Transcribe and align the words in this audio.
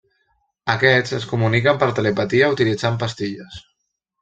Aquests 0.73 1.13
es 1.17 1.27
comuniquen 1.33 1.79
per 1.85 1.91
telepatia 2.01 2.49
utilitzant 2.55 3.01
pastilles. 3.05 3.63